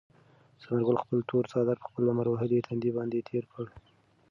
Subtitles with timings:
[0.61, 3.65] ثمر ګل خپل تور څادر په خپل لمر وهلي تندي باندې تېر کړ.